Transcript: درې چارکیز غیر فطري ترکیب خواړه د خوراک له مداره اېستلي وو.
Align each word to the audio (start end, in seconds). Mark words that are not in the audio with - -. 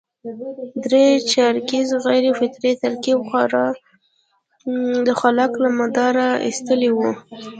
درې 0.83 1.05
چارکیز 1.31 1.89
غیر 2.05 2.25
فطري 2.39 2.71
ترکیب 2.83 3.19
خواړه 3.29 3.65
د 5.05 5.09
خوراک 5.19 5.53
له 5.63 5.69
مداره 5.79 6.27
اېستلي 6.47 6.91
وو. 6.93 7.11